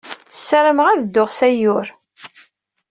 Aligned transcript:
Ssarameɣ 0.37 0.87
ad 0.89 0.99
dduɣ 1.03 1.29
s 1.37 1.39
Ayyur. 1.47 1.87